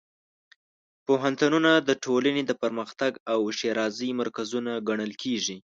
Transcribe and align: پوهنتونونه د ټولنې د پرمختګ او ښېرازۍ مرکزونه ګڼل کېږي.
پوهنتونونه 1.05 1.71
د 1.87 1.89
ټولنې 2.03 2.41
د 2.45 2.51
پرمختګ 2.61 3.11
او 3.33 3.39
ښېرازۍ 3.57 4.11
مرکزونه 4.21 4.71
ګڼل 4.87 5.11
کېږي. 5.23 5.57